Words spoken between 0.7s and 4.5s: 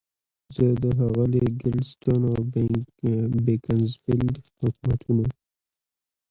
د ښاغلي ګلیډستون او بیکنزفیلډ